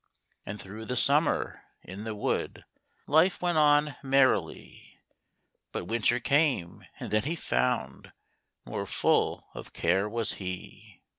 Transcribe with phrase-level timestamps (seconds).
[0.47, 2.65] And through the summer, in the wood,
[3.05, 4.97] Life went on merrily;
[5.71, 8.11] But winter came, and then he found
[8.65, 11.03] More full of care was he.